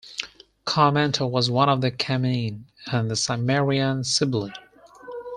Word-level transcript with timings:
Carmenta 0.65 1.27
was 1.27 1.51
one 1.51 1.69
of 1.69 1.81
the 1.81 1.91
Camenae, 1.91 2.59
and 2.91 3.11
the 3.11 3.15
Cimmerian 3.15 4.03
Sibyl. 4.03 4.49